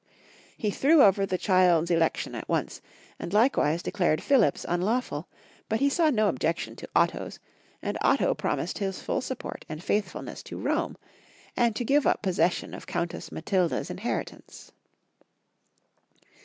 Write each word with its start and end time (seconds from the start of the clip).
He 0.57 0.71
threw 0.71 1.03
over 1.03 1.27
the 1.27 1.37
cliild's 1.37 1.91
elec 1.91 2.17
tion 2.17 2.33
at 2.33 2.49
once, 2.49 2.81
and 3.19 3.31
likewise 3.31 3.83
declared 3.83 4.23
Philip's 4.23 4.65
unlaw 4.65 5.03
ful, 5.03 5.27
but 5.69 5.79
he 5.79 5.89
saw 5.91 6.09
no 6.09 6.27
objection 6.27 6.75
to 6.77 6.89
Otto's, 6.95 7.37
and 7.83 7.99
Otto 8.01 8.33
promised 8.33 8.79
his 8.79 8.99
full 8.99 9.21
support 9.21 9.63
9,nd 9.69 9.83
faithfulness 9.83 10.41
to 10.41 10.57
Rome, 10.57 10.93
164 10.93 10.93
Young 10.95 10.95
Folks* 10.95 10.97
Histori/ 11.03 11.17
of 11.17 11.25
Q 11.61 11.63
ermany. 11.65 11.67
and 11.67 11.75
to 11.75 11.85
give 11.85 12.07
up 12.07 12.21
possession 12.23 12.73
of 12.73 12.87
Countess 12.87 13.31
Matilda's 13.31 13.89
in 13.91 13.97
heritance. 13.99 14.71